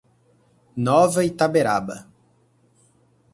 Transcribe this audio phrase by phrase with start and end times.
[0.87, 1.97] Nova Itaberaba